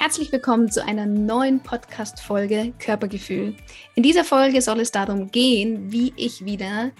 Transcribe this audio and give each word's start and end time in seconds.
Herzlich 0.00 0.30
willkommen 0.30 0.70
zu 0.70 0.86
einer 0.86 1.06
neuen 1.06 1.58
Podcast-Folge 1.60 2.72
Körpergefühl. 2.78 3.56
In 3.96 4.04
dieser 4.04 4.22
Folge 4.22 4.62
soll 4.62 4.78
es 4.78 4.92
darum 4.92 5.32
gehen, 5.32 5.90
wie 5.90 6.12
ich 6.14 6.44
wieder 6.44 6.92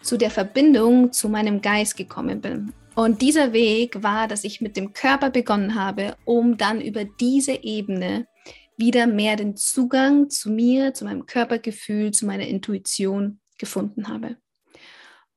zu 0.00 0.16
der 0.16 0.30
Verbindung 0.30 1.12
zu 1.12 1.28
meinem 1.28 1.60
Geist 1.60 1.96
gekommen 1.96 2.40
bin. 2.40 2.72
Und 2.94 3.20
dieser 3.20 3.52
Weg 3.52 4.04
war, 4.04 4.28
dass 4.28 4.44
ich 4.44 4.60
mit 4.60 4.76
dem 4.76 4.92
Körper 4.92 5.30
begonnen 5.30 5.74
habe, 5.74 6.16
um 6.24 6.56
dann 6.56 6.80
über 6.80 7.04
diese 7.04 7.64
Ebene 7.64 8.28
wieder 8.76 9.08
mehr 9.08 9.34
den 9.34 9.56
Zugang 9.56 10.30
zu 10.30 10.50
mir, 10.50 10.94
zu 10.94 11.06
meinem 11.06 11.26
Körpergefühl, 11.26 12.12
zu 12.12 12.26
meiner 12.26 12.46
Intuition 12.46 13.40
gefunden 13.58 14.06
habe. 14.06 14.36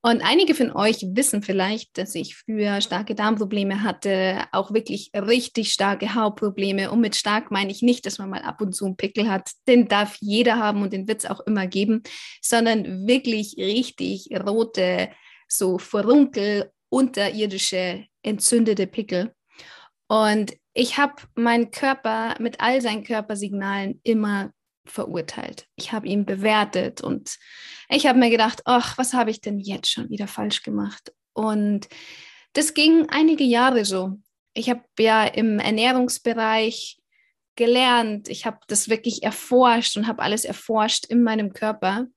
Und 0.05 0.21
einige 0.21 0.53
von 0.53 0.69
euch 0.73 1.05
wissen 1.13 1.43
vielleicht, 1.43 1.97
dass 1.97 2.13
ich 2.13 2.35
früher 2.35 2.81
starke 2.81 3.15
Darmprobleme 3.15 3.83
hatte, 3.83 4.43
auch 4.51 4.73
wirklich 4.73 5.11
richtig 5.15 5.71
starke 5.71 6.13
Hautprobleme. 6.13 6.91
Und 6.91 6.99
mit 6.99 7.15
stark 7.15 7.51
meine 7.51 7.71
ich 7.71 7.81
nicht, 7.81 8.05
dass 8.05 8.17
man 8.17 8.29
mal 8.29 8.41
ab 8.41 8.59
und 8.59 8.75
zu 8.75 8.85
einen 8.85 8.97
Pickel 8.97 9.29
hat. 9.29 9.49
Den 9.65 9.87
darf 9.87 10.17
jeder 10.19 10.57
haben 10.57 10.81
und 10.81 10.91
den 10.91 11.07
wird 11.07 11.23
es 11.23 11.29
auch 11.29 11.39
immer 11.47 11.67
geben, 11.67 12.03
sondern 12.41 13.07
wirklich 13.07 13.55
richtig 13.57 14.27
rote, 14.45 15.09
so 15.47 15.77
Furunkel, 15.77 16.69
unterirdische, 16.89 18.05
entzündete 18.23 18.87
Pickel. 18.87 19.33
Und 20.09 20.51
ich 20.73 20.97
habe 20.97 21.13
meinen 21.35 21.71
Körper 21.71 22.35
mit 22.41 22.59
all 22.59 22.81
seinen 22.81 23.05
Körpersignalen 23.05 24.01
immer 24.03 24.51
verurteilt. 24.85 25.67
Ich 25.75 25.91
habe 25.91 26.07
ihn 26.07 26.25
bewertet 26.25 27.01
und 27.01 27.37
ich 27.89 28.05
habe 28.05 28.19
mir 28.19 28.29
gedacht, 28.29 28.61
ach, 28.65 28.97
was 28.97 29.13
habe 29.13 29.31
ich 29.31 29.41
denn 29.41 29.59
jetzt 29.59 29.89
schon 29.89 30.09
wieder 30.09 30.27
falsch 30.27 30.63
gemacht? 30.63 31.13
Und 31.33 31.87
das 32.53 32.73
ging 32.73 33.07
einige 33.09 33.43
Jahre 33.43 33.85
so. 33.85 34.19
Ich 34.53 34.69
habe 34.69 34.83
ja 34.99 35.25
im 35.25 35.59
Ernährungsbereich 35.59 36.99
gelernt, 37.55 38.29
ich 38.29 38.45
habe 38.45 38.59
das 38.67 38.89
wirklich 38.89 39.23
erforscht 39.23 39.97
und 39.97 40.07
habe 40.07 40.21
alles 40.21 40.45
erforscht 40.45 41.05
in 41.05 41.23
meinem 41.23 41.53
Körper, 41.53 42.07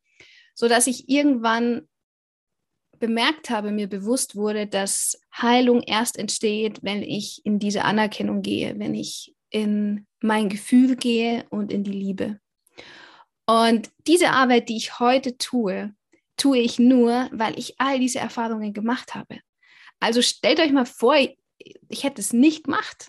so 0.54 0.68
dass 0.68 0.86
ich 0.86 1.08
irgendwann 1.08 1.88
bemerkt 2.98 3.50
habe, 3.50 3.72
mir 3.72 3.88
bewusst 3.88 4.36
wurde, 4.36 4.66
dass 4.66 5.20
Heilung 5.36 5.82
erst 5.82 6.18
entsteht, 6.18 6.78
wenn 6.82 7.02
ich 7.02 7.44
in 7.44 7.58
diese 7.58 7.84
Anerkennung 7.84 8.40
gehe, 8.40 8.78
wenn 8.78 8.94
ich 8.94 9.34
in 9.50 10.06
mein 10.20 10.48
Gefühl 10.48 10.96
gehe 10.96 11.44
und 11.50 11.72
in 11.72 11.84
die 11.84 11.92
Liebe. 11.92 12.40
Und 13.46 13.90
diese 14.06 14.30
Arbeit, 14.30 14.68
die 14.68 14.76
ich 14.76 14.98
heute 14.98 15.38
tue, 15.38 15.94
tue 16.36 16.58
ich 16.58 16.78
nur, 16.78 17.28
weil 17.32 17.58
ich 17.58 17.80
all 17.80 17.98
diese 17.98 18.18
Erfahrungen 18.18 18.72
gemacht 18.72 19.14
habe. 19.14 19.38
Also 20.00 20.20
stellt 20.20 20.60
euch 20.60 20.72
mal 20.72 20.86
vor, 20.86 21.16
ich 21.16 22.04
hätte 22.04 22.20
es 22.20 22.32
nicht 22.32 22.64
gemacht. 22.64 23.08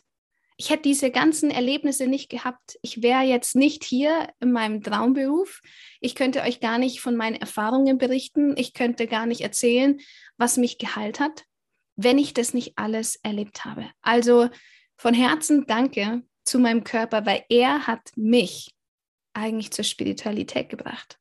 Ich 0.59 0.71
hätte 0.71 0.83
diese 0.83 1.11
ganzen 1.11 1.51
Erlebnisse 1.51 2.07
nicht 2.07 2.29
gehabt. 2.29 2.79
Ich 2.81 3.03
wäre 3.03 3.21
jetzt 3.21 3.55
nicht 3.55 3.83
hier 3.83 4.29
in 4.39 4.51
meinem 4.51 4.81
Traumberuf. 4.81 5.61
Ich 6.01 6.15
könnte 6.15 6.41
euch 6.41 6.59
gar 6.59 6.79
nicht 6.79 6.99
von 6.99 7.15
meinen 7.15 7.35
Erfahrungen 7.35 7.99
berichten. 7.99 8.55
Ich 8.57 8.73
könnte 8.73 9.05
gar 9.05 9.27
nicht 9.27 9.41
erzählen, 9.41 9.99
was 10.37 10.57
mich 10.57 10.79
geheilt 10.79 11.19
hat, 11.19 11.43
wenn 11.95 12.17
ich 12.17 12.33
das 12.33 12.55
nicht 12.55 12.73
alles 12.75 13.17
erlebt 13.17 13.65
habe. 13.65 13.91
Also 14.01 14.49
von 14.97 15.13
Herzen 15.13 15.65
danke 15.67 16.23
zu 16.43 16.57
meinem 16.57 16.83
Körper, 16.83 17.25
weil 17.27 17.43
er 17.49 17.85
hat 17.85 18.09
mich 18.15 18.71
eigentlich 19.37 19.71
zur 19.71 19.85
Spiritualität 19.85 20.69
gebracht. 20.69 21.19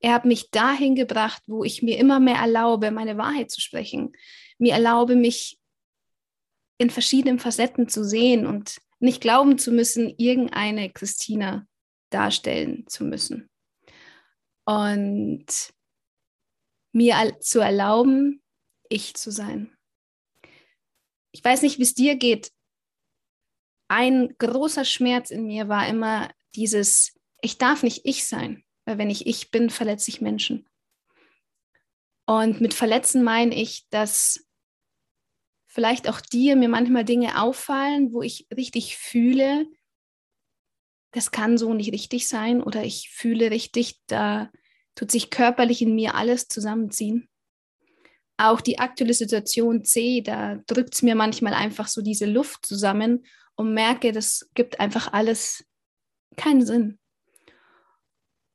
Er 0.00 0.14
hat 0.14 0.24
mich 0.24 0.50
dahin 0.50 0.96
gebracht, 0.96 1.42
wo 1.46 1.62
ich 1.62 1.82
mir 1.82 1.96
immer 1.98 2.18
mehr 2.18 2.36
erlaube, 2.36 2.90
meine 2.90 3.16
Wahrheit 3.16 3.50
zu 3.50 3.60
sprechen. 3.60 4.12
Mir 4.58 4.74
erlaube, 4.74 5.14
mich 5.14 5.58
in 6.78 6.90
verschiedenen 6.90 7.38
Facetten 7.38 7.88
zu 7.88 8.04
sehen 8.04 8.44
und 8.44 8.80
nicht 8.98 9.20
glauben 9.20 9.58
zu 9.58 9.70
müssen, 9.70 10.12
irgendeine 10.18 10.90
Christina 10.90 11.66
darstellen 12.10 12.84
zu 12.88 13.04
müssen. 13.04 13.48
Und 14.64 15.46
mir 16.92 17.36
zu 17.40 17.60
erlauben, 17.60 18.42
ich 18.88 19.14
zu 19.14 19.30
sein. 19.30 19.76
Ich 21.30 21.42
weiß 21.42 21.62
nicht, 21.62 21.78
wie 21.78 21.84
es 21.84 21.94
dir 21.94 22.16
geht. 22.16 22.52
Ein 23.88 24.34
großer 24.38 24.84
Schmerz 24.84 25.30
in 25.30 25.46
mir 25.46 25.68
war 25.68 25.86
immer 25.86 26.30
dieses, 26.54 27.14
ich 27.42 27.58
darf 27.58 27.82
nicht 27.82 28.02
ich 28.04 28.26
sein, 28.26 28.64
weil 28.86 28.96
wenn 28.98 29.10
ich 29.10 29.26
ich 29.26 29.50
bin, 29.50 29.68
verletze 29.68 30.10
ich 30.10 30.20
Menschen. 30.20 30.66
Und 32.26 32.60
mit 32.60 32.72
verletzen 32.72 33.22
meine 33.22 33.54
ich, 33.54 33.86
dass 33.90 34.46
vielleicht 35.66 36.08
auch 36.08 36.20
dir 36.20 36.56
mir 36.56 36.68
manchmal 36.68 37.04
Dinge 37.04 37.40
auffallen, 37.40 38.12
wo 38.12 38.22
ich 38.22 38.46
richtig 38.56 38.96
fühle, 38.96 39.66
das 41.12 41.30
kann 41.30 41.58
so 41.58 41.74
nicht 41.74 41.92
richtig 41.92 42.26
sein 42.28 42.62
oder 42.62 42.84
ich 42.84 43.10
fühle 43.10 43.50
richtig, 43.50 44.00
da 44.06 44.50
tut 44.94 45.10
sich 45.10 45.30
körperlich 45.30 45.82
in 45.82 45.94
mir 45.94 46.14
alles 46.14 46.48
zusammenziehen. 46.48 47.28
Auch 48.38 48.60
die 48.60 48.78
aktuelle 48.78 49.14
Situation 49.14 49.84
C, 49.84 50.22
da 50.22 50.56
drückt 50.66 50.94
es 50.94 51.02
mir 51.02 51.14
manchmal 51.14 51.54
einfach 51.54 51.88
so 51.88 52.00
diese 52.02 52.26
Luft 52.26 52.64
zusammen 52.64 53.26
und 53.56 53.74
merke, 53.74 54.12
das 54.12 54.48
gibt 54.54 54.80
einfach 54.80 55.12
alles 55.12 55.64
keinen 56.36 56.64
Sinn. 56.64 56.98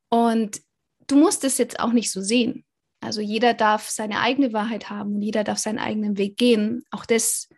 Und 0.09 0.61
du 1.07 1.17
musst 1.17 1.43
es 1.43 1.57
jetzt 1.57 1.79
auch 1.79 1.91
nicht 1.91 2.11
so 2.11 2.21
sehen. 2.21 2.65
Also 2.99 3.21
jeder 3.21 3.53
darf 3.53 3.89
seine 3.89 4.21
eigene 4.21 4.53
Wahrheit 4.53 4.89
haben 4.89 5.15
und 5.15 5.21
jeder 5.21 5.43
darf 5.43 5.59
seinen 5.59 5.79
eigenen 5.79 6.17
Weg 6.17 6.37
gehen. 6.37 6.83
Auch 6.91 7.05
das 7.05 7.49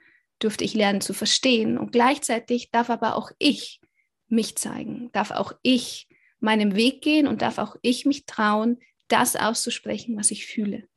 dürfte 0.41 0.63
ich 0.63 0.73
lernen 0.73 1.01
zu 1.01 1.13
verstehen. 1.13 1.77
Und 1.77 1.91
gleichzeitig 1.91 2.71
darf 2.71 2.89
aber 2.89 3.15
auch 3.15 3.31
ich 3.37 3.79
mich 4.27 4.57
zeigen, 4.57 5.11
darf 5.11 5.31
auch 5.31 5.53
ich 5.61 6.07
meinem 6.39 6.75
Weg 6.75 7.01
gehen 7.01 7.27
und 7.27 7.41
darf 7.41 7.57
auch 7.57 7.75
ich 7.81 8.05
mich 8.05 8.25
trauen, 8.25 8.79
das 9.07 9.35
auszusprechen, 9.35 10.17
was 10.17 10.31
ich 10.31 10.45
fühle. 10.45 10.87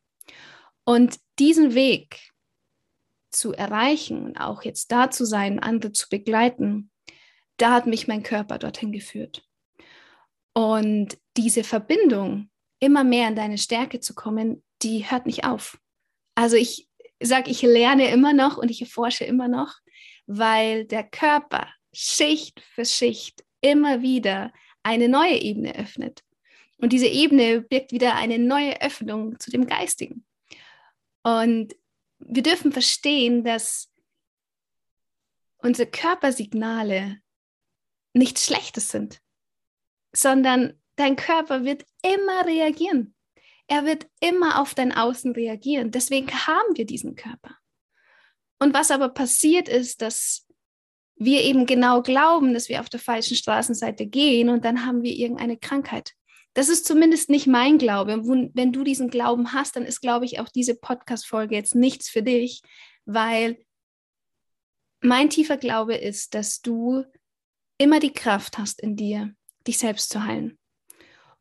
Und 0.84 1.18
diesen 1.38 1.74
Weg 1.74 2.32
zu 3.30 3.52
erreichen 3.52 4.24
und 4.24 4.36
auch 4.36 4.62
jetzt 4.62 4.92
da 4.92 5.10
zu 5.10 5.24
sein, 5.24 5.58
andere 5.58 5.92
zu 5.92 6.08
begleiten, 6.08 6.90
da 7.56 7.72
hat 7.72 7.86
mich 7.86 8.06
mein 8.06 8.22
Körper 8.22 8.58
dorthin 8.58 8.92
geführt. 8.92 9.48
Und 10.54 11.18
diese 11.36 11.64
Verbindung, 11.64 12.50
immer 12.78 13.04
mehr 13.04 13.28
in 13.28 13.36
deine 13.36 13.58
Stärke 13.58 14.00
zu 14.00 14.14
kommen, 14.14 14.62
die 14.82 15.10
hört 15.10 15.26
nicht 15.26 15.44
auf. 15.44 15.78
Also 16.34 16.56
ich 16.56 16.88
sage, 17.22 17.50
ich 17.50 17.62
lerne 17.62 18.10
immer 18.10 18.32
noch 18.32 18.56
und 18.56 18.70
ich 18.70 18.80
erforsche 18.80 19.24
immer 19.24 19.48
noch, 19.48 19.78
weil 20.26 20.84
der 20.84 21.04
Körper 21.04 21.68
Schicht 21.92 22.60
für 22.60 22.84
Schicht 22.84 23.44
immer 23.60 24.02
wieder 24.02 24.52
eine 24.82 25.08
neue 25.08 25.40
Ebene 25.40 25.76
öffnet. 25.76 26.24
Und 26.78 26.92
diese 26.92 27.06
Ebene 27.06 27.60
birgt 27.60 27.92
wieder 27.92 28.16
eine 28.16 28.38
neue 28.38 28.80
Öffnung 28.82 29.38
zu 29.38 29.50
dem 29.50 29.66
Geistigen. 29.66 30.26
Und 31.22 31.76
wir 32.18 32.42
dürfen 32.42 32.72
verstehen, 32.72 33.44
dass 33.44 33.92
unsere 35.58 35.88
Körpersignale 35.88 37.20
nichts 38.14 38.46
Schlechtes 38.46 38.88
sind 38.88 39.21
sondern 40.12 40.74
dein 40.96 41.16
Körper 41.16 41.64
wird 41.64 41.84
immer 42.02 42.46
reagieren. 42.46 43.14
Er 43.66 43.84
wird 43.84 44.06
immer 44.20 44.60
auf 44.60 44.74
dein 44.74 44.92
Außen 44.92 45.32
reagieren. 45.32 45.90
Deswegen 45.90 46.30
haben 46.30 46.76
wir 46.76 46.84
diesen 46.84 47.14
Körper. 47.14 47.56
Und 48.58 48.74
was 48.74 48.90
aber 48.90 49.08
passiert 49.08 49.68
ist, 49.68 50.02
dass 50.02 50.46
wir 51.16 51.42
eben 51.42 51.66
genau 51.66 52.02
glauben, 52.02 52.54
dass 52.54 52.68
wir 52.68 52.80
auf 52.80 52.88
der 52.88 53.00
falschen 53.00 53.36
Straßenseite 53.36 54.06
gehen 54.06 54.48
und 54.48 54.64
dann 54.64 54.84
haben 54.86 55.02
wir 55.02 55.12
irgendeine 55.12 55.56
Krankheit. 55.56 56.12
Das 56.54 56.68
ist 56.68 56.84
zumindest 56.84 57.30
nicht 57.30 57.46
mein 57.46 57.78
Glaube. 57.78 58.22
Wenn 58.54 58.72
du 58.72 58.84
diesen 58.84 59.08
Glauben 59.08 59.52
hast, 59.52 59.76
dann 59.76 59.86
ist, 59.86 60.00
glaube 60.00 60.26
ich, 60.26 60.38
auch 60.38 60.48
diese 60.48 60.74
Podcast-Folge 60.74 61.54
jetzt 61.54 61.74
nichts 61.74 62.10
für 62.10 62.22
dich, 62.22 62.62
weil 63.04 63.58
mein 65.00 65.30
tiefer 65.30 65.56
Glaube 65.56 65.94
ist, 65.94 66.34
dass 66.34 66.60
du 66.60 67.04
immer 67.78 68.00
die 68.00 68.12
Kraft 68.12 68.58
hast 68.58 68.80
in 68.80 68.96
dir, 68.96 69.34
dich 69.66 69.78
selbst 69.78 70.10
zu 70.10 70.24
heilen. 70.24 70.58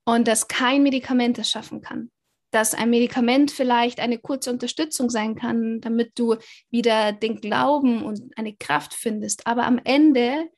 Und 0.03 0.27
dass 0.27 0.47
kein 0.47 0.83
Medikament 0.83 1.37
es 1.37 1.49
schaffen 1.49 1.81
kann. 1.81 2.11
Dass 2.51 2.73
ein 2.73 2.89
Medikament 2.89 3.51
vielleicht 3.51 3.99
eine 3.99 4.17
kurze 4.17 4.51
Unterstützung 4.51 5.09
sein 5.09 5.35
kann, 5.35 5.79
damit 5.79 6.11
du 6.19 6.35
wieder 6.69 7.13
den 7.13 7.39
Glauben 7.39 8.03
und 8.03 8.37
eine 8.37 8.55
Kraft 8.55 8.93
findest. 8.93 9.47
Aber 9.47 9.65
am 9.65 9.79
Ende 9.83 10.49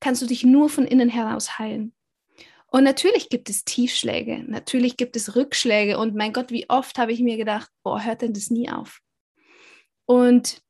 kannst 0.00 0.22
du 0.22 0.26
dich 0.26 0.44
nur 0.44 0.68
von 0.68 0.84
innen 0.86 1.08
heraus 1.08 1.58
heilen. 1.58 1.94
Und 2.68 2.84
natürlich 2.84 3.28
gibt 3.28 3.48
es 3.48 3.64
Tiefschläge, 3.64 4.44
natürlich 4.46 4.96
gibt 4.96 5.16
es 5.16 5.36
Rückschläge. 5.36 5.98
Und 5.98 6.14
mein 6.14 6.32
Gott, 6.32 6.50
wie 6.50 6.68
oft 6.68 6.98
habe 6.98 7.12
ich 7.12 7.20
mir 7.20 7.36
gedacht, 7.36 7.70
boah, 7.82 8.04
hört 8.04 8.22
denn 8.22 8.34
das 8.34 8.50
nie 8.50 8.70
auf? 8.70 9.00
Und 10.04 10.62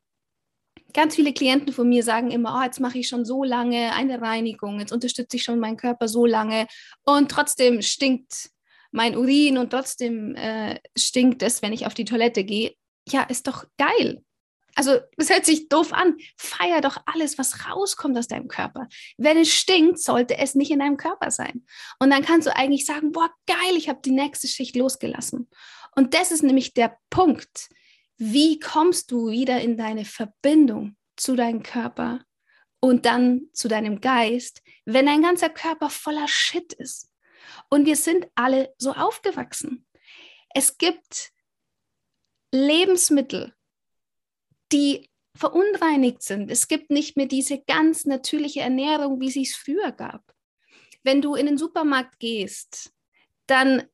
ganz 0.96 1.14
viele 1.14 1.34
Klienten 1.34 1.72
von 1.72 1.88
mir 1.88 2.02
sagen 2.02 2.30
immer, 2.30 2.58
oh, 2.58 2.64
jetzt 2.64 2.80
mache 2.80 2.98
ich 2.98 3.06
schon 3.06 3.26
so 3.26 3.44
lange 3.44 3.92
eine 3.92 4.20
Reinigung, 4.20 4.80
jetzt 4.80 4.92
unterstütze 4.92 5.36
ich 5.36 5.42
schon 5.42 5.60
meinen 5.60 5.76
Körper 5.76 6.08
so 6.08 6.24
lange 6.24 6.66
und 7.04 7.30
trotzdem 7.30 7.82
stinkt 7.82 8.50
mein 8.92 9.14
Urin 9.14 9.58
und 9.58 9.70
trotzdem 9.70 10.34
äh, 10.36 10.80
stinkt 10.96 11.42
es, 11.42 11.60
wenn 11.60 11.74
ich 11.74 11.86
auf 11.86 11.92
die 11.92 12.06
Toilette 12.06 12.44
gehe. 12.44 12.74
Ja, 13.06 13.22
ist 13.24 13.46
doch 13.46 13.66
geil. 13.76 14.22
Also, 14.74 14.98
das 15.16 15.30
hört 15.30 15.44
sich 15.46 15.68
doof 15.68 15.92
an. 15.92 16.16
Feier 16.36 16.80
doch 16.80 16.98
alles, 17.06 17.38
was 17.38 17.68
rauskommt 17.68 18.16
aus 18.16 18.28
deinem 18.28 18.48
Körper. 18.48 18.88
Wenn 19.16 19.38
es 19.38 19.52
stinkt, 19.52 19.98
sollte 19.98 20.38
es 20.38 20.54
nicht 20.54 20.70
in 20.70 20.78
deinem 20.78 20.96
Körper 20.96 21.30
sein. 21.30 21.64
Und 21.98 22.10
dann 22.10 22.22
kannst 22.22 22.46
du 22.46 22.54
eigentlich 22.54 22.84
sagen, 22.84 23.12
boah, 23.12 23.30
geil, 23.46 23.76
ich 23.76 23.88
habe 23.88 24.00
die 24.04 24.10
nächste 24.10 24.48
Schicht 24.48 24.76
losgelassen. 24.76 25.48
Und 25.94 26.14
das 26.14 26.30
ist 26.30 26.42
nämlich 26.42 26.74
der 26.74 26.96
Punkt. 27.08 27.68
Wie 28.18 28.58
kommst 28.58 29.10
du 29.10 29.28
wieder 29.28 29.60
in 29.60 29.76
deine 29.76 30.04
Verbindung 30.04 30.96
zu 31.16 31.36
deinem 31.36 31.62
Körper 31.62 32.24
und 32.80 33.04
dann 33.04 33.48
zu 33.52 33.68
deinem 33.68 34.00
Geist, 34.00 34.62
wenn 34.84 35.06
dein 35.06 35.22
ganzer 35.22 35.50
Körper 35.50 35.90
voller 35.90 36.28
Shit 36.28 36.72
ist? 36.74 37.10
Und 37.68 37.86
wir 37.86 37.96
sind 37.96 38.26
alle 38.34 38.74
so 38.78 38.92
aufgewachsen. 38.92 39.86
Es 40.54 40.78
gibt 40.78 41.32
Lebensmittel, 42.52 43.54
die 44.72 45.10
verunreinigt 45.36 46.22
sind. 46.22 46.50
Es 46.50 46.68
gibt 46.68 46.90
nicht 46.90 47.16
mehr 47.16 47.26
diese 47.26 47.62
ganz 47.62 48.06
natürliche 48.06 48.60
Ernährung, 48.60 49.20
wie 49.20 49.30
sie 49.30 49.42
es 49.42 49.54
früher 49.54 49.92
gab. 49.92 50.34
Wenn 51.02 51.20
du 51.20 51.34
in 51.34 51.46
den 51.46 51.58
Supermarkt 51.58 52.18
gehst, 52.18 52.92
dann 53.46 53.84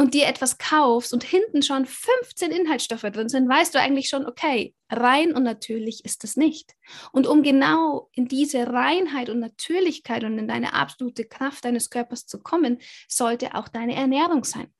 und 0.00 0.14
dir 0.14 0.26
etwas 0.26 0.56
kaufst 0.56 1.12
und 1.12 1.24
hinten 1.24 1.60
schon 1.60 1.84
15 1.84 2.52
Inhaltsstoffe 2.52 3.02
drin 3.02 3.28
sind, 3.28 3.46
weißt 3.46 3.74
du 3.74 3.78
eigentlich 3.78 4.08
schon, 4.08 4.24
okay, 4.24 4.74
rein 4.88 5.34
und 5.34 5.42
natürlich 5.42 6.06
ist 6.06 6.24
es 6.24 6.38
nicht. 6.38 6.72
Und 7.12 7.26
um 7.26 7.42
genau 7.42 8.08
in 8.14 8.26
diese 8.26 8.66
Reinheit 8.66 9.28
und 9.28 9.40
Natürlichkeit 9.40 10.24
und 10.24 10.38
in 10.38 10.48
deine 10.48 10.72
absolute 10.72 11.26
Kraft 11.26 11.66
deines 11.66 11.90
Körpers 11.90 12.24
zu 12.24 12.40
kommen, 12.42 12.78
sollte 13.08 13.54
auch 13.54 13.68
deine 13.68 13.94
Ernährung 13.94 14.44
sein. 14.44 14.72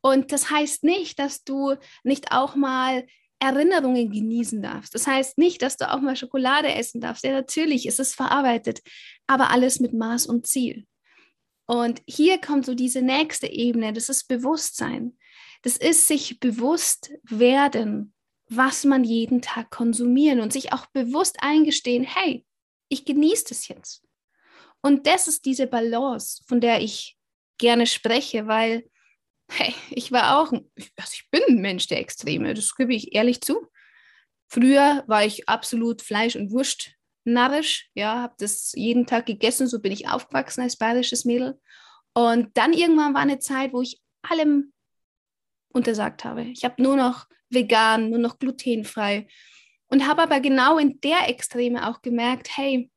Und 0.00 0.32
das 0.32 0.50
heißt 0.50 0.84
nicht, 0.84 1.18
dass 1.18 1.44
du 1.44 1.74
nicht 2.02 2.32
auch 2.32 2.56
mal 2.56 3.06
Erinnerungen 3.38 4.10
genießen 4.10 4.62
darfst. 4.62 4.94
Das 4.94 5.06
heißt 5.06 5.36
nicht, 5.36 5.60
dass 5.60 5.76
du 5.76 5.92
auch 5.92 6.00
mal 6.00 6.16
Schokolade 6.16 6.72
essen 6.72 7.02
darfst. 7.02 7.24
Ja, 7.24 7.32
natürlich 7.32 7.84
ist 7.84 8.00
es 8.00 8.14
verarbeitet, 8.14 8.80
aber 9.26 9.50
alles 9.50 9.80
mit 9.80 9.92
Maß 9.92 10.24
und 10.24 10.46
Ziel. 10.46 10.86
Und 11.66 12.02
hier 12.06 12.40
kommt 12.40 12.64
so 12.64 12.74
diese 12.74 13.02
nächste 13.02 13.48
Ebene, 13.48 13.92
das 13.92 14.08
ist 14.08 14.28
Bewusstsein. 14.28 15.18
Das 15.62 15.76
ist 15.76 16.06
sich 16.06 16.38
bewusst 16.38 17.10
werden, 17.24 18.14
was 18.48 18.84
man 18.84 19.02
jeden 19.02 19.42
Tag 19.42 19.70
konsumieren 19.70 20.40
und 20.40 20.52
sich 20.52 20.72
auch 20.72 20.86
bewusst 20.86 21.38
eingestehen, 21.40 22.04
hey, 22.04 22.46
ich 22.88 23.04
genieße 23.04 23.46
das 23.48 23.66
jetzt. 23.66 24.04
Und 24.80 25.08
das 25.08 25.26
ist 25.26 25.44
diese 25.44 25.66
Balance, 25.66 26.44
von 26.46 26.60
der 26.60 26.80
ich 26.80 27.16
gerne 27.58 27.86
spreche, 27.86 28.46
weil 28.46 28.88
hey, 29.48 29.74
ich 29.90 30.12
war 30.12 30.40
auch, 30.40 30.52
also 30.52 31.12
ich 31.12 31.28
bin 31.30 31.42
ein 31.48 31.60
Mensch 31.60 31.86
der 31.86 32.00
Extreme, 32.00 32.54
das 32.54 32.74
gebe 32.74 32.94
ich 32.94 33.14
ehrlich 33.14 33.40
zu. 33.40 33.66
Früher 34.48 35.04
war 35.06 35.24
ich 35.24 35.48
absolut 35.48 36.02
Fleisch- 36.02 36.36
und 36.36 36.52
Wurst 36.52 36.92
narrisch, 37.26 37.90
ja, 37.94 38.22
habe 38.22 38.34
das 38.38 38.72
jeden 38.74 39.06
Tag 39.06 39.26
gegessen, 39.26 39.66
so 39.66 39.80
bin 39.80 39.92
ich 39.92 40.08
aufgewachsen 40.08 40.62
als 40.62 40.76
bayerisches 40.76 41.24
Mädel. 41.24 41.60
Und 42.14 42.56
dann 42.56 42.72
irgendwann 42.72 43.14
war 43.14 43.20
eine 43.20 43.38
Zeit, 43.38 43.72
wo 43.72 43.82
ich 43.82 44.00
allem 44.22 44.72
untersagt 45.72 46.24
habe. 46.24 46.42
Ich 46.44 46.64
habe 46.64 46.82
nur 46.82 46.96
noch 46.96 47.26
vegan, 47.50 48.10
nur 48.10 48.18
noch 48.18 48.38
glutenfrei 48.38 49.26
und 49.88 50.06
habe 50.06 50.22
aber 50.22 50.40
genau 50.40 50.78
in 50.78 51.00
der 51.00 51.28
Extreme 51.28 51.88
auch 51.88 52.02
gemerkt, 52.02 52.56
hey, 52.56 52.90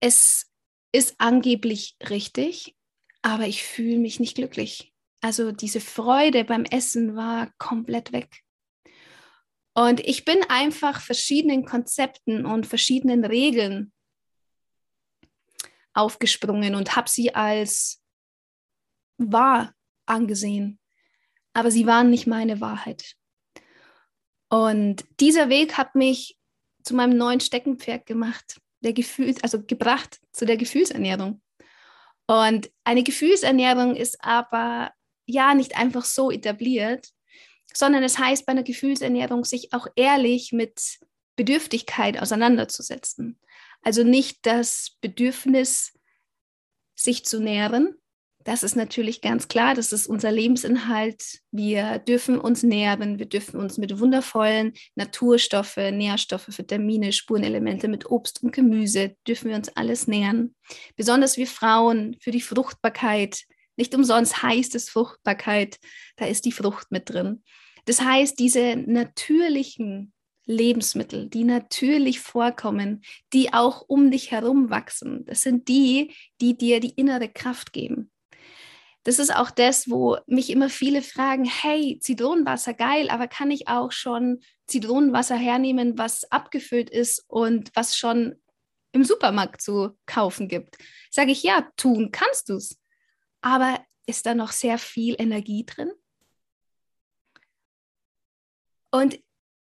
es 0.00 0.50
ist 0.92 1.14
angeblich 1.18 1.96
richtig, 2.08 2.76
aber 3.22 3.46
ich 3.46 3.62
fühle 3.64 3.98
mich 3.98 4.20
nicht 4.20 4.34
glücklich. 4.34 4.92
Also 5.20 5.52
diese 5.52 5.80
Freude 5.80 6.44
beim 6.44 6.64
Essen 6.64 7.14
war 7.16 7.52
komplett 7.58 8.12
weg. 8.12 8.42
Und 9.74 10.00
ich 10.00 10.24
bin 10.24 10.42
einfach 10.48 11.00
verschiedenen 11.00 11.64
Konzepten 11.64 12.44
und 12.44 12.66
verschiedenen 12.66 13.24
Regeln 13.24 13.92
aufgesprungen 15.94 16.74
und 16.74 16.96
habe 16.96 17.08
sie 17.08 17.34
als 17.34 18.02
wahr 19.16 19.74
angesehen. 20.06 20.78
Aber 21.52 21.70
sie 21.70 21.86
waren 21.86 22.10
nicht 22.10 22.26
meine 22.26 22.60
Wahrheit. 22.60 23.16
Und 24.48 25.04
dieser 25.20 25.48
Weg 25.48 25.76
hat 25.76 25.94
mich 25.94 26.36
zu 26.82 26.94
meinem 26.94 27.16
neuen 27.16 27.40
Steckenpferd 27.40 28.06
gemacht, 28.06 28.60
der 28.80 28.92
Gefühl, 28.92 29.34
also 29.42 29.62
gebracht 29.62 30.20
zu 30.32 30.46
der 30.46 30.56
Gefühlsernährung. 30.56 31.40
Und 32.26 32.70
eine 32.84 33.02
Gefühlsernährung 33.02 33.94
ist 33.94 34.22
aber 34.24 34.92
ja 35.26 35.54
nicht 35.54 35.76
einfach 35.76 36.04
so 36.04 36.30
etabliert, 36.30 37.08
sondern 37.74 38.02
es 38.02 38.18
heißt 38.18 38.46
bei 38.46 38.52
einer 38.52 38.62
Gefühlsernährung, 38.62 39.44
sich 39.44 39.72
auch 39.72 39.86
ehrlich 39.96 40.52
mit 40.52 40.98
Bedürftigkeit 41.36 42.20
auseinanderzusetzen. 42.20 43.38
Also 43.82 44.04
nicht 44.04 44.44
das 44.46 44.96
Bedürfnis, 45.00 45.92
sich 46.94 47.24
zu 47.24 47.40
nähren. 47.40 47.94
Das 48.44 48.62
ist 48.62 48.74
natürlich 48.74 49.20
ganz 49.20 49.48
klar, 49.48 49.74
das 49.74 49.92
ist 49.92 50.06
unser 50.06 50.32
Lebensinhalt. 50.32 51.40
Wir 51.50 51.98
dürfen 51.98 52.38
uns 52.38 52.62
nähren, 52.62 53.18
wir 53.18 53.26
dürfen 53.26 53.60
uns 53.60 53.76
mit 53.76 53.98
wundervollen 53.98 54.72
Naturstoffe, 54.94 55.76
Nährstoffe, 55.76 56.48
Vitamine, 56.48 57.12
Spurenelemente, 57.12 57.86
mit 57.88 58.10
Obst 58.10 58.42
und 58.42 58.52
Gemüse, 58.52 59.14
dürfen 59.26 59.50
wir 59.50 59.56
uns 59.56 59.68
alles 59.76 60.06
nähren. 60.06 60.54
Besonders 60.96 61.36
wir 61.36 61.46
Frauen 61.46 62.16
für 62.20 62.30
die 62.30 62.40
Fruchtbarkeit, 62.40 63.44
nicht 63.80 63.94
umsonst 63.94 64.42
heißt 64.42 64.74
es 64.74 64.90
Fruchtbarkeit, 64.90 65.78
da 66.16 66.26
ist 66.26 66.44
die 66.44 66.52
Frucht 66.52 66.92
mit 66.92 67.08
drin. 67.08 67.42
Das 67.86 68.02
heißt, 68.02 68.38
diese 68.38 68.76
natürlichen 68.76 70.12
Lebensmittel, 70.44 71.30
die 71.30 71.44
natürlich 71.44 72.20
vorkommen, 72.20 73.02
die 73.32 73.54
auch 73.54 73.82
um 73.88 74.10
dich 74.10 74.32
herum 74.32 74.68
wachsen, 74.68 75.24
das 75.24 75.40
sind 75.40 75.68
die, 75.68 76.14
die 76.42 76.58
dir 76.58 76.80
die 76.80 76.90
innere 76.90 77.28
Kraft 77.30 77.72
geben. 77.72 78.10
Das 79.04 79.18
ist 79.18 79.34
auch 79.34 79.50
das, 79.50 79.88
wo 79.88 80.18
mich 80.26 80.50
immer 80.50 80.68
viele 80.68 81.00
fragen, 81.00 81.46
hey, 81.46 81.98
Zitronenwasser, 82.02 82.74
geil, 82.74 83.08
aber 83.08 83.28
kann 83.28 83.50
ich 83.50 83.66
auch 83.66 83.92
schon 83.92 84.40
Zitronenwasser 84.66 85.36
hernehmen, 85.36 85.96
was 85.96 86.30
abgefüllt 86.30 86.90
ist 86.90 87.24
und 87.28 87.70
was 87.74 87.96
schon 87.96 88.34
im 88.92 89.04
Supermarkt 89.04 89.62
zu 89.62 89.96
kaufen 90.04 90.48
gibt? 90.48 90.76
Sage 91.10 91.30
ich, 91.30 91.42
ja, 91.42 91.66
tun 91.76 92.10
kannst 92.12 92.50
du 92.50 92.56
es. 92.56 92.79
Aber 93.40 93.84
ist 94.06 94.26
da 94.26 94.34
noch 94.34 94.52
sehr 94.52 94.78
viel 94.78 95.16
Energie 95.18 95.64
drin? 95.64 95.90
Und 98.90 99.20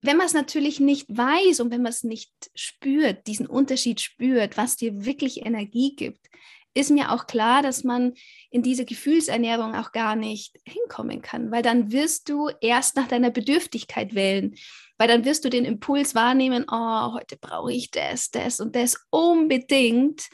wenn 0.03 0.17
man 0.17 0.27
es 0.27 0.35
natürlich 0.35 0.81
nicht 0.81 1.07
weiß 1.09 1.61
und 1.61 1.71
wenn 1.71 1.83
man 1.83 1.91
es 1.91 2.03
nicht 2.03 2.33
spürt, 2.55 3.27
diesen 3.29 3.47
Unterschied 3.47 4.01
spürt, 4.01 4.57
was 4.57 4.77
dir 4.77 5.05
wirklich 5.05 5.47
Energie 5.47 5.95
gibt, 5.95 6.29
ist 6.75 6.91
mir 6.91 7.13
auch 7.13 7.27
klar, 7.27 7.63
dass 7.63 7.85
man 7.85 8.15
in 8.51 8.63
diese 8.63 8.85
Gefühlsernährung 8.85 9.75
auch 9.75 9.93
gar 9.93 10.17
nicht 10.17 10.59
hinkommen 10.65 11.21
kann, 11.23 11.51
weil 11.51 11.63
dann 11.63 11.93
wirst 11.93 12.29
du 12.29 12.49
erst 12.61 12.97
nach 12.97 13.09
deiner 13.09 13.31
Bedürftigkeit 13.31 14.15
wählen, 14.15 14.55
weil 14.97 15.09
dann 15.09 15.25
wirst 15.25 15.45
du 15.45 15.51
den 15.51 15.65
Impuls 15.65 16.15
wahrnehmen, 16.15 16.65
oh, 16.71 17.13
heute 17.13 17.37
brauche 17.37 17.73
ich 17.73 17.91
das, 17.91 18.31
das 18.31 18.59
und 18.59 18.75
das 18.75 18.97
unbedingt 19.11 20.29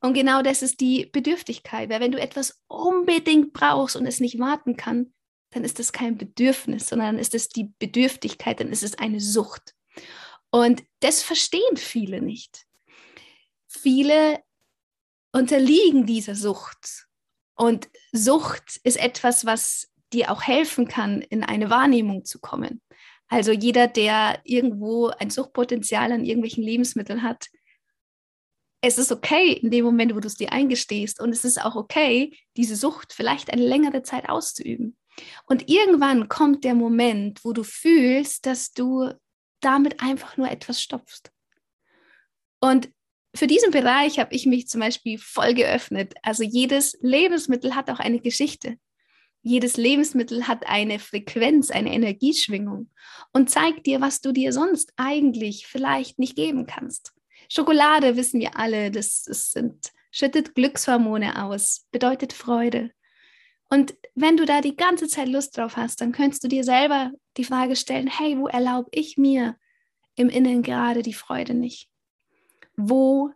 und 0.00 0.14
genau 0.14 0.42
das 0.42 0.62
ist 0.62 0.80
die 0.80 1.06
Bedürftigkeit, 1.06 1.90
weil 1.90 2.00
wenn 2.00 2.12
du 2.12 2.20
etwas 2.20 2.62
unbedingt 2.68 3.52
brauchst 3.52 3.96
und 3.96 4.06
es 4.06 4.20
nicht 4.20 4.38
warten 4.38 4.76
kann, 4.76 5.12
dann 5.50 5.64
ist 5.64 5.78
das 5.78 5.92
kein 5.92 6.16
Bedürfnis, 6.16 6.88
sondern 6.88 7.18
ist 7.18 7.34
es 7.34 7.48
die 7.48 7.72
Bedürftigkeit, 7.78 8.60
dann 8.60 8.70
ist 8.70 8.82
es 8.82 8.98
eine 8.98 9.20
Sucht. 9.20 9.74
Und 10.50 10.82
das 11.00 11.22
verstehen 11.22 11.76
viele 11.76 12.22
nicht. 12.22 12.66
Viele 13.66 14.40
unterliegen 15.32 16.06
dieser 16.06 16.34
Sucht. 16.34 17.06
Und 17.54 17.88
Sucht 18.12 18.80
ist 18.84 18.96
etwas, 18.96 19.44
was 19.44 19.88
dir 20.12 20.30
auch 20.30 20.42
helfen 20.42 20.88
kann, 20.88 21.20
in 21.20 21.44
eine 21.44 21.68
Wahrnehmung 21.68 22.24
zu 22.24 22.40
kommen. 22.40 22.80
Also 23.28 23.52
jeder, 23.52 23.86
der 23.86 24.40
irgendwo 24.44 25.08
ein 25.08 25.30
Suchtpotenzial 25.30 26.10
an 26.10 26.24
irgendwelchen 26.24 26.64
Lebensmitteln 26.64 27.22
hat, 27.22 27.48
es 28.80 28.98
ist 28.98 29.12
okay 29.12 29.52
in 29.52 29.70
dem 29.70 29.84
Moment, 29.84 30.14
wo 30.14 30.20
du 30.20 30.26
es 30.26 30.36
dir 30.36 30.52
eingestehst 30.52 31.20
und 31.20 31.30
es 31.30 31.44
ist 31.44 31.62
auch 31.62 31.76
okay, 31.76 32.36
diese 32.56 32.76
Sucht 32.76 33.12
vielleicht 33.12 33.52
eine 33.52 33.66
längere 33.66 34.02
Zeit 34.02 34.28
auszuüben. 34.28 34.96
Und 35.46 35.68
irgendwann 35.68 36.28
kommt 36.28 36.64
der 36.64 36.74
Moment, 36.74 37.44
wo 37.44 37.52
du 37.52 37.62
fühlst, 37.62 38.46
dass 38.46 38.72
du 38.72 39.10
damit 39.60 40.00
einfach 40.00 40.36
nur 40.36 40.50
etwas 40.50 40.80
stopfst. 40.80 41.30
Und 42.60 42.90
für 43.34 43.46
diesen 43.46 43.70
Bereich 43.70 44.18
habe 44.18 44.34
ich 44.34 44.46
mich 44.46 44.66
zum 44.66 44.80
Beispiel 44.80 45.18
voll 45.18 45.54
geöffnet. 45.54 46.14
Also 46.22 46.42
jedes 46.42 46.98
Lebensmittel 47.00 47.74
hat 47.74 47.90
auch 47.90 48.00
eine 48.00 48.20
Geschichte. 48.20 48.76
Jedes 49.42 49.76
Lebensmittel 49.76 50.48
hat 50.48 50.66
eine 50.66 50.98
Frequenz, 50.98 51.70
eine 51.70 51.94
Energieschwingung 51.94 52.90
und 53.32 53.50
zeigt 53.50 53.86
dir, 53.86 54.00
was 54.00 54.20
du 54.20 54.32
dir 54.32 54.52
sonst 54.52 54.92
eigentlich 54.96 55.66
vielleicht 55.66 56.18
nicht 56.18 56.36
geben 56.36 56.66
kannst. 56.66 57.12
Schokolade 57.52 58.16
wissen 58.16 58.40
wir 58.40 58.56
alle, 58.56 58.92
das, 58.92 59.24
das 59.24 59.50
sind, 59.50 59.92
schüttet 60.12 60.54
Glückshormone 60.54 61.44
aus, 61.44 61.86
bedeutet 61.90 62.32
Freude. 62.32 62.92
Und 63.68 63.94
wenn 64.14 64.36
du 64.36 64.44
da 64.44 64.60
die 64.60 64.76
ganze 64.76 65.08
Zeit 65.08 65.28
Lust 65.28 65.56
drauf 65.58 65.76
hast, 65.76 66.00
dann 66.00 66.12
könntest 66.12 66.44
du 66.44 66.48
dir 66.48 66.62
selber 66.62 67.10
die 67.36 67.44
Frage 67.44 67.74
stellen, 67.74 68.06
hey, 68.06 68.38
wo 68.38 68.46
erlaube 68.46 68.88
ich 68.92 69.16
mir 69.16 69.56
im 70.14 70.28
Innen 70.28 70.62
gerade 70.62 71.02
die 71.02 71.12
Freude 71.12 71.54
nicht? 71.54 71.88
Wo 72.76 73.32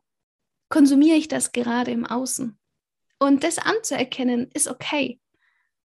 konsumiere 0.68 1.16
ich 1.16 1.26
das 1.26 1.50
gerade 1.50 1.90
im 1.90 2.06
Außen? 2.06 2.56
Und 3.18 3.42
das 3.42 3.58
anzuerkennen 3.58 4.48
ist 4.54 4.68
okay. 4.68 5.20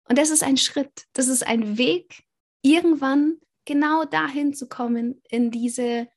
Und 0.10 0.18
das 0.18 0.30
ist 0.30 0.44
ein 0.44 0.58
Schritt, 0.58 1.06
das 1.14 1.30
ist 1.30 1.48
ein 1.48 1.78
Weg, 1.78 2.24
irgendwann 2.62 3.38
genau 3.64 4.04
dahin 4.04 4.54
zu 4.54 4.68
kommen, 4.68 5.22
in 5.30 5.52
diese 5.52 6.10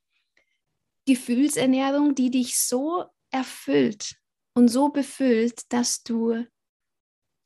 Gefühlsernährung, 1.05 2.15
die 2.15 2.29
dich 2.31 2.57
so 2.57 3.05
erfüllt 3.31 4.15
und 4.53 4.67
so 4.67 4.89
befüllt, 4.89 5.61
dass 5.69 6.03
du 6.03 6.45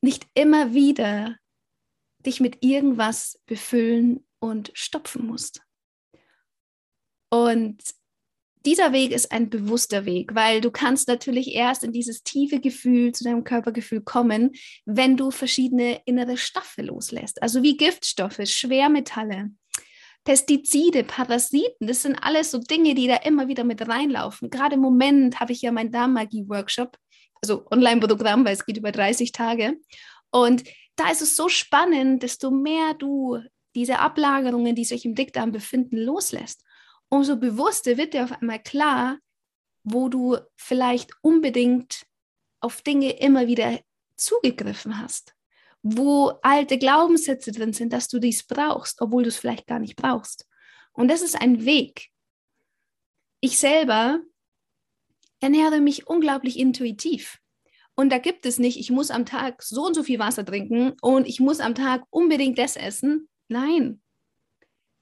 nicht 0.01 0.27
immer 0.33 0.73
wieder 0.73 1.37
dich 2.25 2.39
mit 2.39 2.63
irgendwas 2.63 3.39
befüllen 3.45 4.25
und 4.39 4.71
stopfen 4.73 5.25
musst. 5.25 5.61
Und 7.29 7.81
dieser 8.65 8.91
Weg 8.91 9.11
ist 9.11 9.31
ein 9.31 9.49
bewusster 9.49 10.05
Weg, 10.05 10.35
weil 10.35 10.59
du 10.59 10.71
kannst 10.71 11.07
natürlich 11.07 11.53
erst 11.53 11.83
in 11.85 11.93
dieses 11.93 12.23
tiefe 12.23 12.59
Gefühl, 12.59 13.13
zu 13.13 13.23
deinem 13.23 13.45
Körpergefühl 13.45 14.01
kommen, 14.01 14.51
wenn 14.85 15.15
du 15.15 15.31
verschiedene 15.31 16.01
innere 16.05 16.35
Stoffe 16.35 16.81
loslässt. 16.81 17.41
Also 17.41 17.63
wie 17.63 17.77
Giftstoffe, 17.77 18.41
Schwermetalle, 18.43 19.51
Pestizide, 20.27 21.05
Parasiten, 21.05 21.87
das 21.87 22.01
sind 22.01 22.21
alles 22.21 22.51
so 22.51 22.57
Dinge, 22.57 22.95
die 22.95 23.07
da 23.07 23.15
immer 23.15 23.47
wieder 23.47 23.63
mit 23.63 23.87
reinlaufen. 23.87 24.49
Gerade 24.49 24.75
im 24.75 24.81
Moment 24.81 25.39
habe 25.39 25.53
ich 25.53 25.61
ja 25.61 25.71
meinen 25.71 25.93
Darmmagie-Workshop, 25.93 26.97
also 27.41 27.65
Online-Programm, 27.71 28.43
weil 28.43 28.51
es 28.51 28.65
geht 28.65 28.75
über 28.75 28.91
30 28.91 29.31
Tage. 29.31 29.77
Und 30.29 30.65
da 30.97 31.09
ist 31.11 31.21
es 31.21 31.37
so 31.37 31.47
spannend, 31.47 32.23
desto 32.23 32.51
mehr 32.51 32.93
du 32.93 33.39
diese 33.73 33.99
Ablagerungen, 33.99 34.75
die 34.75 34.83
sich 34.83 35.05
im 35.05 35.15
Dickdarm 35.15 35.53
befinden, 35.53 35.95
loslässt, 35.95 36.61
umso 37.07 37.37
bewusster 37.37 37.95
wird 37.95 38.13
dir 38.13 38.25
auf 38.25 38.33
einmal 38.33 38.61
klar, 38.61 39.19
wo 39.85 40.09
du 40.09 40.35
vielleicht 40.57 41.11
unbedingt 41.21 42.03
auf 42.59 42.81
Dinge 42.81 43.11
immer 43.11 43.47
wieder 43.47 43.79
zugegriffen 44.17 44.99
hast 44.99 45.36
wo 45.95 46.33
alte 46.41 46.77
Glaubenssätze 46.77 47.51
drin 47.51 47.73
sind, 47.73 47.93
dass 47.93 48.07
du 48.07 48.19
dies 48.19 48.45
brauchst, 48.45 49.01
obwohl 49.01 49.23
du 49.23 49.29
es 49.29 49.37
vielleicht 49.37 49.67
gar 49.67 49.79
nicht 49.79 49.95
brauchst. 49.95 50.47
Und 50.93 51.09
das 51.09 51.21
ist 51.21 51.39
ein 51.39 51.65
Weg. 51.65 52.09
Ich 53.39 53.59
selber 53.59 54.21
ernähre 55.39 55.79
mich 55.79 56.07
unglaublich 56.07 56.57
intuitiv. 56.57 57.39
Und 57.95 58.11
da 58.11 58.17
gibt 58.17 58.45
es 58.45 58.59
nicht, 58.59 58.79
ich 58.79 58.91
muss 58.91 59.11
am 59.11 59.25
Tag 59.25 59.63
so 59.63 59.85
und 59.85 59.93
so 59.93 60.03
viel 60.03 60.19
Wasser 60.19 60.45
trinken 60.45 60.93
und 61.01 61.27
ich 61.27 61.39
muss 61.39 61.59
am 61.59 61.75
Tag 61.75 62.03
unbedingt 62.09 62.57
das 62.57 62.75
essen. 62.75 63.27
Nein. 63.47 64.01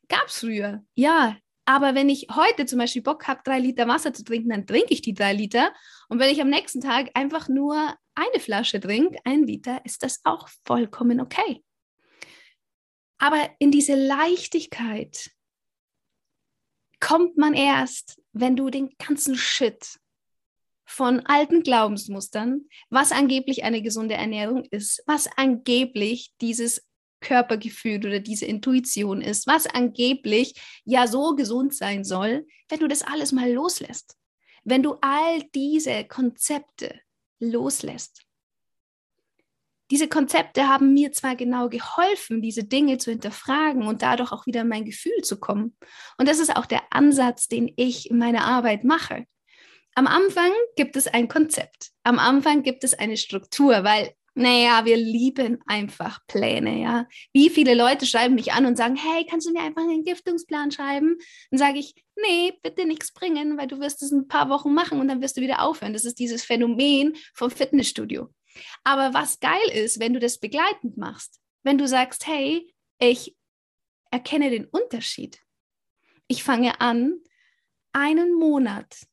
Gab 0.08 0.28
es 0.28 0.40
früher. 0.40 0.84
Ja, 0.94 1.38
aber 1.66 1.96
wenn 1.96 2.10
ich 2.10 2.28
heute 2.32 2.66
zum 2.66 2.80
Beispiel 2.80 3.02
Bock 3.02 3.28
habe, 3.28 3.42
drei 3.44 3.60
Liter 3.60 3.88
Wasser 3.88 4.14
zu 4.14 4.24
trinken, 4.24 4.50
dann 4.50 4.68
trinke 4.68 4.94
ich 4.94 5.02
die 5.02 5.14
drei 5.14 5.34
Liter. 5.34 5.74
Und 6.10 6.20
wenn 6.20 6.32
ich 6.32 6.40
am 6.40 6.50
nächsten 6.50 6.80
Tag 6.80 7.10
einfach 7.16 7.50
nur 7.50 7.96
eine 8.14 8.40
Flasche 8.40 8.80
trinke, 8.80 9.18
ein 9.26 9.44
Liter, 9.44 9.84
ist 9.84 10.04
das 10.04 10.22
auch 10.24 10.48
vollkommen 10.66 11.20
okay. 11.20 11.64
Aber 13.18 13.50
in 13.60 13.72
diese 13.72 13.96
Leichtigkeit 13.96 15.32
kommt 17.00 17.38
man 17.38 17.54
erst, 17.54 18.22
wenn 18.32 18.56
du 18.56 18.70
den 18.70 18.96
ganzen 18.98 19.36
Shit 19.36 20.00
von 20.86 21.22
alten 21.22 21.64
Glaubensmustern, 21.64 22.68
was 22.90 23.12
angeblich 23.12 23.64
eine 23.64 23.82
gesunde 23.82 24.14
Ernährung 24.14 24.66
ist, 24.66 25.04
was 25.08 25.28
angeblich 25.36 26.34
dieses 26.42 26.86
Körpergefühl 27.26 28.06
oder 28.06 28.20
diese 28.20 28.46
Intuition 28.46 29.22
ist, 29.22 29.48
was 29.48 29.66
angeblich 29.66 30.54
ja 30.86 31.08
so 31.08 31.36
gesund 31.36 31.76
sein 31.76 32.04
soll, 32.04 32.46
wenn 32.70 32.80
du 32.80 32.88
das 32.88 33.02
alles 33.02 33.32
mal 33.32 33.52
loslässt. 33.52 34.16
Wenn 34.64 34.84
du 34.84 34.98
all 35.02 35.42
diese 35.54 36.06
Konzepte 36.06 37.00
loslässt. 37.40 38.22
Diese 39.92 40.08
Konzepte 40.08 40.68
haben 40.68 40.94
mir 40.94 41.12
zwar 41.12 41.36
genau 41.36 41.70
geholfen, 41.70 42.42
diese 42.42 42.64
Dinge 42.64 42.98
zu 42.98 43.12
hinterfragen 43.12 43.86
und 43.86 44.02
dadurch 44.02 44.32
auch 44.32 44.46
wieder 44.48 44.62
in 44.62 44.68
mein 44.68 44.86
Gefühl 44.86 45.22
zu 45.22 45.40
kommen. 45.40 45.78
Und 46.18 46.28
das 46.28 46.40
ist 46.40 46.56
auch 46.56 46.66
der 46.66 46.82
Ansatz, 46.92 47.48
den 47.48 47.72
ich 47.76 48.10
in 48.10 48.18
meiner 48.18 48.46
Arbeit 48.46 48.84
mache. 48.84 49.26
Am 49.94 50.08
Anfang 50.08 50.52
gibt 50.76 50.96
es 50.96 51.08
ein 51.08 51.28
Konzept. 51.28 51.92
Am 52.04 52.20
Anfang 52.20 52.64
gibt 52.64 52.84
es 52.84 52.94
eine 52.94 53.18
Struktur, 53.18 53.84
weil 53.84 54.14
naja, 54.38 54.84
wir 54.84 54.98
lieben 54.98 55.60
einfach 55.66 56.20
Pläne, 56.28 56.82
ja. 56.82 57.08
Wie 57.32 57.50
viele 57.50 57.74
Leute 57.74 58.06
schreiben 58.06 58.36
mich 58.36 58.52
an 58.52 58.66
und 58.66 58.76
sagen, 58.76 58.98
hey, 58.98 59.26
kannst 59.26 59.48
du 59.48 59.54
mir 59.54 59.62
einfach 59.62 59.82
einen 59.82 60.00
Entgiftungsplan 60.00 60.72
schreiben? 60.72 61.18
Dann 61.52 61.58
sage 61.58 61.80
ich, 61.80 61.96
nee, 62.22 62.52
bitte 62.62 62.86
nichts 62.86 63.14
bringen, 63.14 63.58
weil 63.58 63.68
du 63.68 63.80
wirst 63.80 64.04
es 64.04 64.12
ein 64.12 64.28
paar 64.28 64.50
Wochen 64.50 64.74
machen 64.74 65.00
und 65.00 65.08
dann 65.08 65.22
wirst 65.22 65.38
du 65.38 65.42
wieder 65.42 65.62
aufhören. 65.62 65.94
Das 65.94 66.04
ist 66.04 66.20
dieses 66.20 66.44
Phänomen 66.44 67.16
vom 67.34 67.50
Fitnessstudio. 67.50 68.30
Aber 68.84 69.14
was 69.14 69.40
geil 69.40 69.70
ist, 69.74 70.02
wenn 70.02 70.14
du 70.14 70.20
das 70.20 70.38
begleitend 70.38 70.98
machst, 70.98 71.40
wenn 71.64 71.78
du 71.78 71.88
sagst, 71.88 72.28
hey, 72.28 72.74
ich 73.00 73.38
erkenne 74.12 74.50
den 74.50 74.66
Unterschied. 74.66 75.40
Ich 76.28 76.44
fange 76.44 76.82
an, 76.82 77.22
einen 77.94 78.34
Monat 78.34 79.08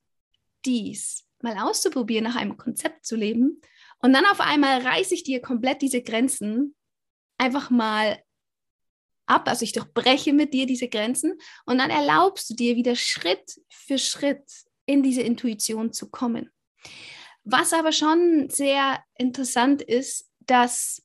dies 0.64 1.26
mal 1.42 1.58
auszuprobieren, 1.58 2.24
nach 2.24 2.36
einem 2.36 2.56
Konzept 2.56 3.04
zu 3.06 3.16
leben 3.16 3.60
und 4.02 4.12
dann 4.12 4.26
auf 4.26 4.40
einmal 4.40 4.82
reiße 4.82 5.14
ich 5.14 5.22
dir 5.22 5.40
komplett 5.40 5.80
diese 5.80 6.02
Grenzen 6.02 6.74
einfach 7.38 7.70
mal 7.70 8.22
ab. 9.26 9.48
Also 9.48 9.64
ich 9.64 9.72
durchbreche 9.72 10.32
mit 10.32 10.52
dir 10.52 10.66
diese 10.66 10.88
Grenzen 10.88 11.38
und 11.64 11.78
dann 11.78 11.90
erlaubst 11.90 12.50
du 12.50 12.54
dir 12.54 12.76
wieder 12.76 12.96
Schritt 12.96 13.60
für 13.70 13.98
Schritt 13.98 14.44
in 14.86 15.02
diese 15.02 15.22
Intuition 15.22 15.92
zu 15.92 16.10
kommen. 16.10 16.50
Was 17.44 17.72
aber 17.72 17.92
schon 17.92 18.48
sehr 18.50 19.02
interessant 19.16 19.82
ist, 19.82 20.28
dass 20.40 21.02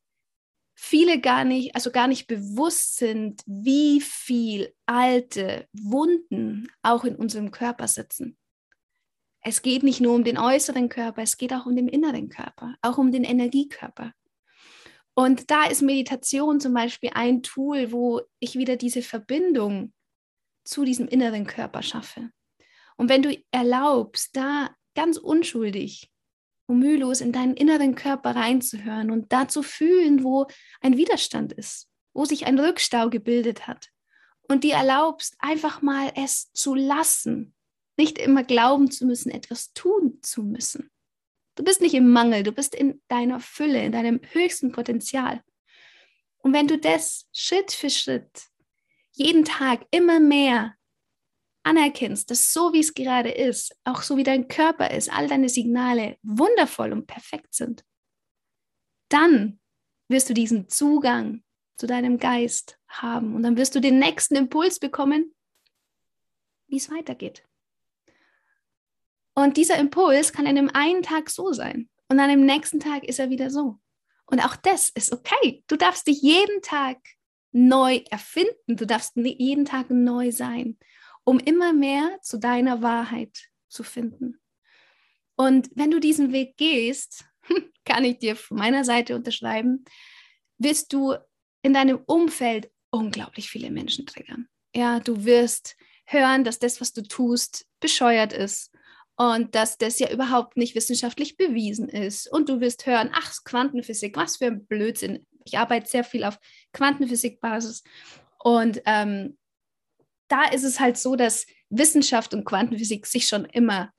viele 0.76 1.20
gar 1.20 1.44
nicht, 1.44 1.76
also 1.76 1.92
gar 1.92 2.08
nicht 2.08 2.28
bewusst 2.28 2.98
sind, 2.98 3.42
wie 3.46 4.02
viel 4.02 4.74
alte 4.86 5.68
Wunden 5.74 6.68
auch 6.84 7.04
in 7.04 7.16
unserem 7.16 7.52
Körper 7.52 7.88
sitzen. 7.88 8.38
Es 9.50 9.62
geht 9.62 9.82
nicht 9.82 10.02
nur 10.02 10.14
um 10.14 10.26
den 10.26 10.38
äußeren 10.38 10.90
Körper, 10.90 11.22
es 11.22 11.38
geht 11.38 11.54
auch 11.54 11.66
um 11.66 11.74
den 11.74 11.88
inneren 11.88 12.28
Körper, 12.28 12.76
auch 12.82 12.98
um 12.98 13.14
den 13.14 13.24
Energiekörper. 13.24 14.12
Und 15.14 15.50
da 15.50 15.64
ist 15.68 15.82
Meditation 15.82 16.60
zum 16.60 16.74
Beispiel 16.74 17.12
ein 17.14 17.44
Tool, 17.44 17.94
wo 17.94 18.20
ich 18.40 18.58
wieder 18.58 18.76
diese 18.76 19.02
Verbindung 19.02 19.94
zu 20.66 20.84
diesem 20.84 21.08
inneren 21.08 21.48
Körper 21.48 21.82
schaffe. 21.82 22.30
Und 22.98 23.08
wenn 23.08 23.24
du 23.24 23.42
erlaubst, 23.52 24.36
da 24.36 24.76
ganz 24.96 25.16
unschuldig 25.16 26.12
und 26.66 26.80
mühelos 26.80 27.22
in 27.22 27.32
deinen 27.32 27.56
inneren 27.56 27.96
Körper 27.96 28.36
reinzuhören 28.36 29.12
und 29.12 29.32
da 29.32 29.48
zu 29.48 29.64
fühlen, 29.64 30.26
wo 30.26 30.48
ein 30.82 30.98
Widerstand 30.98 31.54
ist, 31.54 31.88
wo 32.14 32.26
sich 32.26 32.48
ein 32.48 32.60
Rückstau 32.60 33.10
gebildet 33.10 33.66
hat 33.66 33.92
und 34.50 34.66
dir 34.66 34.74
erlaubst, 34.74 35.38
einfach 35.40 35.82
mal 35.82 36.12
es 36.16 36.52
zu 36.52 36.76
lassen, 36.76 37.54
nicht 37.98 38.18
immer 38.18 38.44
glauben 38.44 38.92
zu 38.92 39.06
müssen, 39.06 39.32
etwas 39.32 39.74
tun 39.74 40.20
zu 40.22 40.44
müssen. 40.44 40.90
Du 41.56 41.64
bist 41.64 41.82
nicht 41.82 41.96
im 41.96 42.12
Mangel, 42.12 42.44
du 42.44 42.52
bist 42.52 42.76
in 42.76 43.02
deiner 43.08 43.40
Fülle, 43.40 43.84
in 43.84 43.92
deinem 43.92 44.22
höchsten 44.32 44.72
Potenzial. 44.72 45.42
Und 46.38 46.54
wenn 46.54 46.68
du 46.68 46.78
das 46.78 47.28
Schritt 47.34 47.72
für 47.72 47.90
Schritt 47.90 48.44
jeden 49.14 49.44
Tag 49.44 49.86
immer 49.90 50.20
mehr 50.20 50.76
anerkennst, 51.64 52.30
dass 52.30 52.54
so 52.54 52.74
wie 52.74 52.80
es 52.80 52.94
gerade 52.94 53.32
ist, 53.32 53.76
auch 53.84 54.04
so 54.04 54.18
wie 54.18 54.24
dein 54.24 54.48
Körper 54.48 54.92
ist, 54.92 55.12
all 55.12 55.28
deine 55.28 55.50
Signale 55.50 56.18
wundervoll 56.22 56.94
und 56.94 57.08
perfekt 57.08 57.54
sind, 57.54 57.84
dann 59.10 59.60
wirst 60.08 60.30
du 60.30 60.34
diesen 60.34 60.70
Zugang 60.70 61.44
zu 61.76 61.88
deinem 61.88 62.20
Geist 62.20 62.80
haben 62.88 63.36
und 63.36 63.44
dann 63.44 63.58
wirst 63.58 63.76
du 63.76 63.80
den 63.80 64.00
nächsten 64.00 64.36
Impuls 64.36 64.80
bekommen, 64.80 65.34
wie 66.68 66.78
es 66.78 66.90
weitergeht. 66.90 67.47
Und 69.38 69.56
dieser 69.56 69.78
Impuls 69.78 70.34
kann 70.34 70.48
an 70.48 70.56
dem 70.56 70.72
einen 70.74 71.04
Tag 71.04 71.30
so 71.30 71.54
sein 71.54 71.88
und 72.10 72.20
an 72.20 72.28
dem 72.28 72.44
nächsten 72.44 72.80
Tag 72.80 73.04
ist 73.04 73.20
er 73.20 73.30
wieder 73.30 73.52
so. 73.52 73.78
Und 74.26 74.44
auch 74.44 74.56
das 74.56 74.90
ist 74.90 75.14
okay. 75.14 75.64
Du 75.68 75.76
darfst 75.76 76.08
dich 76.08 76.24
jeden 76.24 76.64
Tag 76.64 76.98
neu 77.52 78.02
erfinden. 78.10 78.78
Du 78.78 78.88
darfst 78.88 79.16
jeden 79.16 79.66
Tag 79.66 79.92
neu 79.92 80.32
sein, 80.32 80.80
um 81.24 81.38
immer 81.38 81.72
mehr 81.72 82.18
zu 82.24 82.40
deiner 82.40 82.82
Wahrheit 82.82 83.38
zu 83.70 83.84
finden. 83.84 84.42
Und 85.36 85.70
wenn 85.76 85.92
du 85.92 86.00
diesen 86.00 86.34
Weg 86.34 86.58
gehst, 86.58 87.26
kann 87.86 88.06
ich 88.06 88.18
dir 88.18 88.36
von 88.36 88.58
meiner 88.58 88.84
Seite 88.84 89.16
unterschreiben, 89.16 89.86
wirst 90.58 90.92
du 90.94 91.14
in 91.62 91.74
deinem 91.74 92.00
Umfeld 92.08 92.72
unglaublich 92.90 93.52
viele 93.52 93.70
Menschen 93.70 94.08
triggern. 94.08 94.48
Ja, 94.74 95.00
du 95.00 95.26
wirst 95.26 95.78
hören, 96.06 96.44
dass 96.44 96.58
das, 96.58 96.82
was 96.82 96.92
du 96.92 97.04
tust, 97.04 97.68
bescheuert 97.80 98.34
ist 98.34 98.72
und 99.18 99.56
dass 99.56 99.78
das 99.78 99.98
ja 99.98 100.12
überhaupt 100.12 100.58
nicht 100.58 100.76
wissenschaftlich 100.76 101.38
bewiesen 101.38 101.90
ist. 101.90 102.32
Und 102.32 102.50
du 102.50 102.62
wirst 102.62 102.86
hören, 102.86 103.10
ach, 103.14 103.34
Quantenphysik, 103.44 104.16
was 104.16 104.38
für 104.38 104.46
ein 104.46 104.66
Blödsinn. 104.66 105.26
Ich 105.44 105.58
arbeite 105.58 105.90
sehr 105.90 106.04
viel 106.04 106.24
auf 106.24 106.40
Quantenphysikbasis. 106.74 107.84
Und 108.38 108.82
ähm, 108.86 109.38
da 110.28 110.46
ist 110.46 110.64
es 110.64 110.80
halt 110.80 110.98
so, 110.98 111.16
dass 111.16 111.48
Wissenschaft 111.70 112.36
und 112.36 112.46
Quantenphysik 112.46 113.08
sich 113.08 113.28
schon 113.28 113.46
immer 113.46 113.92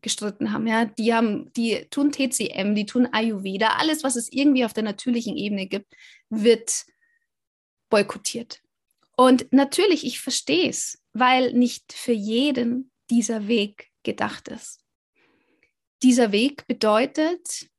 gestritten 0.00 0.52
haben. 0.52 0.66
Ja, 0.68 0.84
die 0.84 1.12
haben, 1.12 1.52
die 1.54 1.86
tun 1.90 2.12
TCM, 2.12 2.74
die 2.74 2.86
tun 2.86 3.08
Ayurveda, 3.10 3.76
alles, 3.78 4.04
was 4.04 4.14
es 4.14 4.30
irgendwie 4.32 4.64
auf 4.64 4.72
der 4.72 4.84
natürlichen 4.84 5.36
Ebene 5.36 5.66
gibt, 5.66 5.92
wird 6.30 6.84
boykottiert. 7.90 8.60
Und 9.16 9.52
natürlich, 9.52 10.06
ich 10.06 10.20
verstehe 10.20 10.68
es, 10.68 11.02
weil 11.12 11.52
nicht 11.52 11.92
für 11.92 12.12
jeden 12.12 12.92
dieser 13.10 13.48
Weg 13.48 13.91
gedacht 14.02 14.48
ist. 14.48 14.80
Dieser 16.02 16.32
Weg 16.32 16.66
bedeutet 16.66 17.70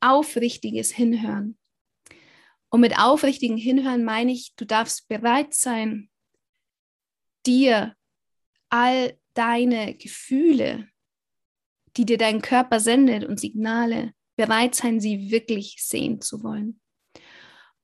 aufrichtiges 0.00 0.90
Hinhören. 0.92 1.56
Und 2.70 2.80
mit 2.80 2.98
aufrichtigem 2.98 3.56
Hinhören 3.56 4.02
meine 4.02 4.32
ich, 4.32 4.54
du 4.56 4.64
darfst 4.64 5.06
bereit 5.08 5.54
sein, 5.54 6.10
dir 7.46 7.94
all 8.70 9.18
deine 9.34 9.94
Gefühle, 9.94 10.88
die 11.96 12.06
dir 12.06 12.18
dein 12.18 12.40
Körper 12.40 12.80
sendet 12.80 13.24
und 13.24 13.38
Signale, 13.38 14.14
bereit 14.36 14.74
sein, 14.74 15.00
sie 15.00 15.30
wirklich 15.30 15.76
sehen 15.78 16.20
zu 16.20 16.42
wollen. 16.42 16.80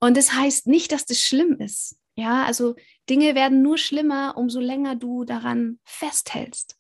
Und 0.00 0.16
das 0.16 0.32
heißt 0.32 0.66
nicht, 0.66 0.92
dass 0.92 1.04
das 1.04 1.20
schlimm 1.20 1.56
ist. 1.60 2.00
Ja, 2.16 2.44
also 2.44 2.74
Dinge 3.08 3.34
werden 3.34 3.62
nur 3.62 3.78
schlimmer, 3.78 4.36
umso 4.36 4.60
länger 4.60 4.96
du 4.96 5.24
daran 5.24 5.78
festhältst. 5.84 6.77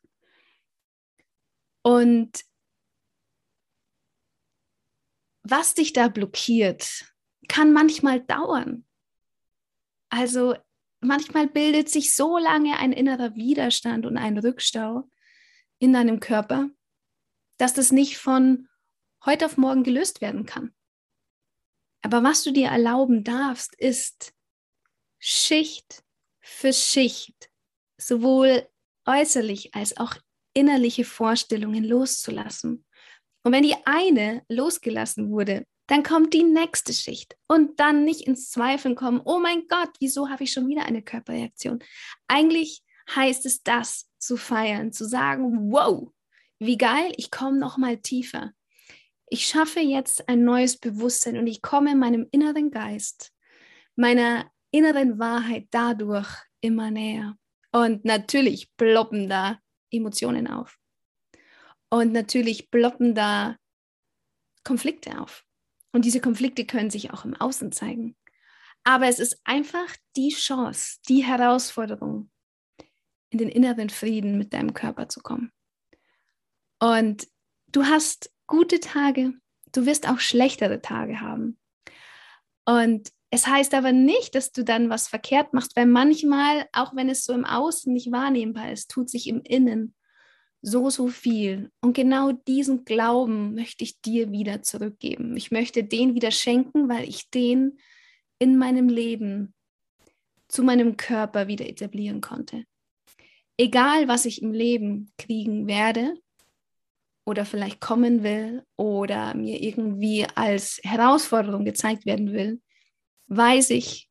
Und 1.88 2.44
was 5.42 5.72
dich 5.72 5.94
da 5.94 6.08
blockiert, 6.08 7.06
kann 7.48 7.72
manchmal 7.72 8.20
dauern. 8.20 8.86
Also 10.10 10.54
manchmal 11.00 11.46
bildet 11.46 11.88
sich 11.88 12.14
so 12.14 12.36
lange 12.36 12.78
ein 12.78 12.92
innerer 12.92 13.36
Widerstand 13.36 14.04
und 14.04 14.18
ein 14.18 14.36
Rückstau 14.36 15.08
in 15.78 15.94
deinem 15.94 16.20
Körper, 16.20 16.68
dass 17.56 17.72
das 17.72 17.90
nicht 17.90 18.18
von 18.18 18.68
heute 19.24 19.46
auf 19.46 19.56
morgen 19.56 19.82
gelöst 19.82 20.20
werden 20.20 20.44
kann. 20.44 20.74
Aber 22.02 22.22
was 22.22 22.42
du 22.42 22.50
dir 22.50 22.68
erlauben 22.68 23.24
darfst, 23.24 23.74
ist 23.76 24.34
Schicht 25.18 26.04
für 26.40 26.74
Schicht, 26.74 27.50
sowohl 27.96 28.68
äußerlich 29.06 29.74
als 29.74 29.96
auch 29.96 30.18
innerliche 30.58 31.04
Vorstellungen 31.04 31.84
loszulassen. 31.84 32.84
Und 33.44 33.52
wenn 33.52 33.62
die 33.62 33.76
eine 33.84 34.42
losgelassen 34.48 35.30
wurde, 35.30 35.64
dann 35.86 36.02
kommt 36.02 36.34
die 36.34 36.42
nächste 36.42 36.92
Schicht 36.92 37.36
und 37.46 37.80
dann 37.80 38.04
nicht 38.04 38.22
ins 38.22 38.50
Zweifeln 38.50 38.94
kommen, 38.94 39.22
oh 39.24 39.38
mein 39.38 39.68
Gott, 39.68 39.90
wieso 40.00 40.28
habe 40.28 40.44
ich 40.44 40.52
schon 40.52 40.68
wieder 40.68 40.84
eine 40.84 41.02
Körperreaktion? 41.02 41.78
Eigentlich 42.26 42.82
heißt 43.14 43.46
es 43.46 43.62
das 43.62 44.10
zu 44.18 44.36
feiern, 44.36 44.92
zu 44.92 45.06
sagen, 45.06 45.72
wow, 45.72 46.12
wie 46.58 46.76
geil, 46.76 47.12
ich 47.16 47.30
komme 47.30 47.58
noch 47.58 47.78
mal 47.78 47.96
tiefer. 47.96 48.52
Ich 49.30 49.46
schaffe 49.46 49.80
jetzt 49.80 50.28
ein 50.28 50.44
neues 50.44 50.76
Bewusstsein 50.76 51.38
und 51.38 51.46
ich 51.46 51.62
komme 51.62 51.94
meinem 51.94 52.26
inneren 52.32 52.70
Geist, 52.70 53.32
meiner 53.96 54.50
inneren 54.72 55.18
Wahrheit 55.18 55.68
dadurch 55.70 56.28
immer 56.60 56.90
näher. 56.90 57.36
Und 57.72 58.04
natürlich 58.04 58.74
ploppen 58.76 59.28
da 59.28 59.58
Emotionen 59.90 60.46
auf. 60.46 60.78
Und 61.90 62.12
natürlich 62.12 62.70
ploppen 62.70 63.14
da 63.14 63.56
Konflikte 64.64 65.20
auf. 65.20 65.44
Und 65.92 66.04
diese 66.04 66.20
Konflikte 66.20 66.66
können 66.66 66.90
sich 66.90 67.12
auch 67.12 67.24
im 67.24 67.34
Außen 67.34 67.72
zeigen. 67.72 68.16
Aber 68.84 69.06
es 69.06 69.18
ist 69.18 69.40
einfach 69.44 69.96
die 70.16 70.30
Chance, 70.30 70.98
die 71.08 71.24
Herausforderung, 71.24 72.30
in 73.30 73.38
den 73.38 73.48
inneren 73.48 73.90
Frieden 73.90 74.38
mit 74.38 74.52
deinem 74.52 74.74
Körper 74.74 75.08
zu 75.08 75.20
kommen. 75.20 75.52
Und 76.78 77.28
du 77.68 77.84
hast 77.84 78.32
gute 78.46 78.80
Tage, 78.80 79.34
du 79.72 79.86
wirst 79.86 80.08
auch 80.08 80.20
schlechtere 80.20 80.80
Tage 80.80 81.20
haben. 81.20 81.58
Und 82.68 83.08
es 83.30 83.46
heißt 83.46 83.72
aber 83.72 83.92
nicht, 83.92 84.34
dass 84.34 84.52
du 84.52 84.62
dann 84.62 84.90
was 84.90 85.08
verkehrt 85.08 85.54
machst, 85.54 85.74
weil 85.74 85.86
manchmal, 85.86 86.66
auch 86.74 86.94
wenn 86.94 87.08
es 87.08 87.24
so 87.24 87.32
im 87.32 87.46
Außen 87.46 87.90
nicht 87.90 88.12
wahrnehmbar 88.12 88.72
ist, 88.72 88.90
tut 88.90 89.08
sich 89.08 89.26
im 89.26 89.40
Innen 89.40 89.94
so, 90.60 90.90
so 90.90 91.08
viel. 91.08 91.70
Und 91.80 91.94
genau 91.94 92.32
diesen 92.32 92.84
Glauben 92.84 93.54
möchte 93.54 93.84
ich 93.84 94.02
dir 94.02 94.32
wieder 94.32 94.60
zurückgeben. 94.60 95.34
Ich 95.34 95.50
möchte 95.50 95.82
den 95.82 96.14
wieder 96.14 96.30
schenken, 96.30 96.90
weil 96.90 97.08
ich 97.08 97.30
den 97.30 97.78
in 98.38 98.58
meinem 98.58 98.90
Leben 98.90 99.54
zu 100.48 100.62
meinem 100.62 100.98
Körper 100.98 101.48
wieder 101.48 101.66
etablieren 101.66 102.20
konnte. 102.20 102.64
Egal, 103.56 104.08
was 104.08 104.26
ich 104.26 104.42
im 104.42 104.52
Leben 104.52 105.10
kriegen 105.16 105.68
werde 105.68 106.14
oder 107.28 107.44
vielleicht 107.44 107.78
kommen 107.80 108.22
will 108.22 108.64
oder 108.76 109.34
mir 109.34 109.62
irgendwie 109.62 110.26
als 110.34 110.80
Herausforderung 110.82 111.66
gezeigt 111.66 112.06
werden 112.06 112.32
will, 112.32 112.62
weiß 113.26 113.68
ich, 113.70 114.08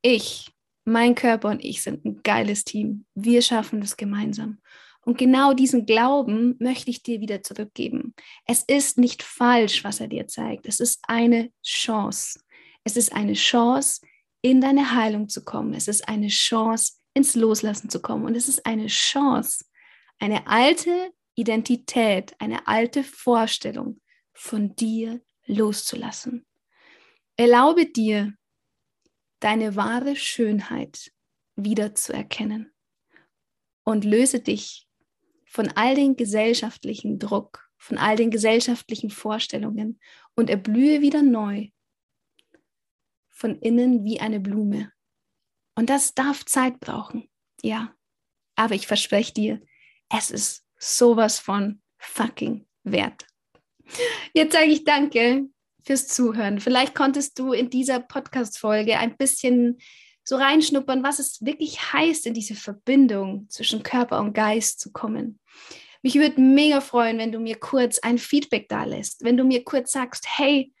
ich, 0.00 0.48
mein 0.86 1.14
Körper 1.14 1.50
und 1.50 1.62
ich 1.62 1.82
sind 1.82 2.02
ein 2.06 2.22
geiles 2.22 2.64
Team. 2.64 3.04
Wir 3.14 3.42
schaffen 3.42 3.82
das 3.82 3.98
gemeinsam. 3.98 4.58
Und 5.02 5.18
genau 5.18 5.52
diesen 5.52 5.84
Glauben 5.84 6.56
möchte 6.58 6.90
ich 6.90 7.02
dir 7.02 7.20
wieder 7.20 7.42
zurückgeben. 7.42 8.14
Es 8.46 8.62
ist 8.62 8.96
nicht 8.96 9.22
falsch, 9.22 9.84
was 9.84 10.00
er 10.00 10.08
dir 10.08 10.26
zeigt. 10.26 10.66
Es 10.66 10.80
ist 10.80 11.00
eine 11.08 11.52
Chance. 11.62 12.40
Es 12.84 12.96
ist 12.96 13.12
eine 13.12 13.34
Chance, 13.34 14.00
in 14.40 14.62
deine 14.62 14.94
Heilung 14.94 15.28
zu 15.28 15.44
kommen. 15.44 15.74
Es 15.74 15.88
ist 15.88 16.08
eine 16.08 16.28
Chance, 16.28 16.94
ins 17.12 17.34
Loslassen 17.34 17.90
zu 17.90 18.00
kommen. 18.00 18.24
Und 18.24 18.34
es 18.34 18.48
ist 18.48 18.64
eine 18.64 18.86
Chance, 18.86 19.66
eine 20.18 20.46
alte 20.46 21.12
Identität, 21.40 22.34
eine 22.38 22.66
alte 22.66 23.02
Vorstellung 23.02 24.00
von 24.32 24.76
dir 24.76 25.20
loszulassen. 25.46 26.46
Erlaube 27.36 27.86
dir, 27.86 28.34
deine 29.40 29.74
wahre 29.74 30.16
Schönheit 30.16 31.12
wiederzuerkennen 31.56 32.72
und 33.84 34.04
löse 34.04 34.40
dich 34.40 34.86
von 35.46 35.68
all 35.68 35.94
den 35.94 36.16
gesellschaftlichen 36.16 37.18
Druck, 37.18 37.70
von 37.76 37.98
all 37.98 38.16
den 38.16 38.30
gesellschaftlichen 38.30 39.10
Vorstellungen 39.10 39.98
und 40.36 40.50
erblühe 40.50 41.00
wieder 41.00 41.22
neu, 41.22 41.70
von 43.28 43.58
innen 43.58 44.04
wie 44.04 44.20
eine 44.20 44.38
Blume. 44.38 44.92
Und 45.74 45.88
das 45.88 46.14
darf 46.14 46.44
Zeit 46.44 46.78
brauchen, 46.78 47.28
ja. 47.62 47.96
Aber 48.54 48.74
ich 48.74 48.86
verspreche 48.86 49.32
dir, 49.32 49.62
es 50.10 50.30
ist 50.30 50.66
sowas 50.80 51.38
von 51.38 51.80
fucking 51.98 52.66
wert. 52.82 53.26
Jetzt 54.32 54.54
sage 54.54 54.70
ich 54.70 54.84
danke 54.84 55.46
fürs 55.84 56.08
Zuhören. 56.08 56.60
Vielleicht 56.60 56.94
konntest 56.94 57.38
du 57.38 57.52
in 57.52 57.70
dieser 57.70 58.00
Podcast-Folge 58.00 58.98
ein 58.98 59.16
bisschen 59.16 59.78
so 60.24 60.36
reinschnuppern, 60.36 61.02
was 61.02 61.18
es 61.18 61.44
wirklich 61.44 61.92
heißt, 61.92 62.26
in 62.26 62.34
diese 62.34 62.54
Verbindung 62.54 63.48
zwischen 63.48 63.82
Körper 63.82 64.20
und 64.20 64.32
Geist 64.32 64.80
zu 64.80 64.92
kommen. 64.92 65.40
Mich 66.02 66.14
würde 66.14 66.40
mega 66.40 66.80
freuen, 66.80 67.18
wenn 67.18 67.32
du 67.32 67.40
mir 67.40 67.56
kurz 67.56 67.98
ein 67.98 68.18
Feedback 68.18 68.68
da 68.68 68.84
lässt, 68.84 69.22
wenn 69.22 69.36
du 69.36 69.44
mir 69.44 69.64
kurz 69.64 69.92
sagst, 69.92 70.26
hey, 70.38 70.72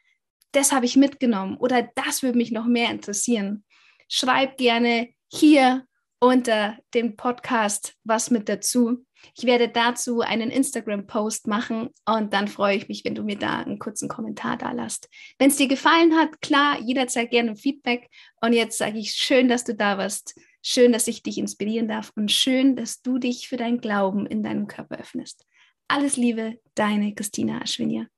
das 0.52 0.72
habe 0.72 0.86
ich 0.86 0.96
mitgenommen 0.96 1.56
oder 1.56 1.88
das 1.94 2.22
würde 2.22 2.38
mich 2.38 2.52
noch 2.52 2.66
mehr 2.66 2.90
interessieren. 2.90 3.64
Schreib 4.08 4.56
gerne 4.56 5.10
hier 5.28 5.86
unter 6.20 6.78
dem 6.94 7.16
Podcast 7.16 7.96
was 8.04 8.30
mit 8.30 8.48
dazu. 8.48 9.04
Ich 9.36 9.44
werde 9.44 9.68
dazu 9.68 10.20
einen 10.20 10.50
Instagram-Post 10.50 11.46
machen 11.46 11.90
und 12.06 12.32
dann 12.32 12.48
freue 12.48 12.76
ich 12.76 12.88
mich, 12.88 13.04
wenn 13.04 13.14
du 13.14 13.22
mir 13.22 13.38
da 13.38 13.60
einen 13.60 13.78
kurzen 13.78 14.08
Kommentar 14.08 14.56
da 14.56 14.72
lässt. 14.72 15.08
Wenn 15.38 15.48
es 15.48 15.56
dir 15.56 15.68
gefallen 15.68 16.14
hat, 16.16 16.40
klar, 16.40 16.78
jederzeit 16.80 17.30
gerne 17.30 17.56
Feedback. 17.56 18.08
Und 18.40 18.52
jetzt 18.52 18.78
sage 18.78 18.98
ich 18.98 19.12
schön, 19.12 19.48
dass 19.48 19.64
du 19.64 19.74
da 19.74 19.98
warst. 19.98 20.38
Schön, 20.62 20.92
dass 20.92 21.08
ich 21.08 21.22
dich 21.22 21.38
inspirieren 21.38 21.88
darf 21.88 22.12
und 22.16 22.30
schön, 22.30 22.76
dass 22.76 23.00
du 23.00 23.18
dich 23.18 23.48
für 23.48 23.56
deinen 23.56 23.80
Glauben 23.80 24.26
in 24.26 24.42
deinem 24.42 24.66
Körper 24.66 24.98
öffnest. 24.98 25.46
Alles 25.88 26.16
Liebe, 26.16 26.60
deine 26.74 27.14
Christina 27.14 27.62
Aschwinier. 27.62 28.08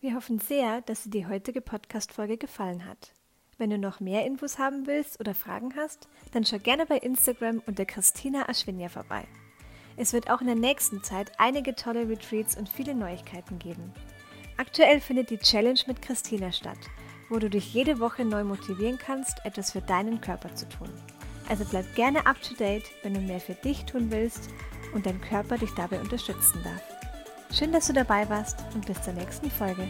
Wir 0.00 0.14
hoffen 0.14 0.38
sehr, 0.38 0.82
dass 0.82 1.04
dir 1.04 1.10
die 1.10 1.26
heutige 1.26 1.60
Podcast-Folge 1.62 2.36
gefallen 2.36 2.86
hat. 2.86 3.14
Wenn 3.60 3.68
du 3.68 3.76
noch 3.76 4.00
mehr 4.00 4.24
Infos 4.24 4.58
haben 4.58 4.86
willst 4.86 5.20
oder 5.20 5.34
Fragen 5.34 5.74
hast, 5.76 6.08
dann 6.32 6.46
schau 6.46 6.58
gerne 6.58 6.86
bei 6.86 6.96
Instagram 6.96 7.62
unter 7.66 7.84
Christina 7.84 8.48
Aschwinier 8.48 8.88
vorbei. 8.88 9.24
Es 9.98 10.14
wird 10.14 10.30
auch 10.30 10.40
in 10.40 10.46
der 10.46 10.56
nächsten 10.56 11.02
Zeit 11.02 11.32
einige 11.36 11.74
tolle 11.74 12.08
Retreats 12.08 12.56
und 12.56 12.70
viele 12.70 12.94
Neuigkeiten 12.94 13.58
geben. 13.58 13.92
Aktuell 14.56 14.98
findet 14.98 15.28
die 15.28 15.36
Challenge 15.36 15.78
mit 15.86 16.00
Christina 16.00 16.52
statt, 16.52 16.78
wo 17.28 17.38
du 17.38 17.50
dich 17.50 17.74
jede 17.74 18.00
Woche 18.00 18.24
neu 18.24 18.44
motivieren 18.44 18.96
kannst, 18.96 19.44
etwas 19.44 19.72
für 19.72 19.82
deinen 19.82 20.22
Körper 20.22 20.54
zu 20.54 20.66
tun. 20.66 20.88
Also 21.50 21.66
bleib 21.66 21.94
gerne 21.94 22.24
up 22.24 22.40
to 22.40 22.54
date, 22.54 22.90
wenn 23.02 23.12
du 23.12 23.20
mehr 23.20 23.40
für 23.40 23.56
dich 23.56 23.84
tun 23.84 24.10
willst 24.10 24.48
und 24.94 25.04
dein 25.04 25.20
Körper 25.20 25.58
dich 25.58 25.74
dabei 25.74 26.00
unterstützen 26.00 26.62
darf. 26.64 26.82
Schön, 27.52 27.72
dass 27.72 27.88
du 27.88 27.92
dabei 27.92 28.26
warst 28.30 28.56
und 28.72 28.86
bis 28.86 29.02
zur 29.02 29.12
nächsten 29.12 29.50
Folge. 29.50 29.86